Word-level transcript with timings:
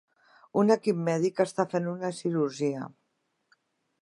Un 0.61 0.71
equip 0.75 1.03
mèdic 1.11 1.43
està 1.45 1.67
fent 1.75 1.93
una 1.95 2.13
cirurgia 2.23 2.89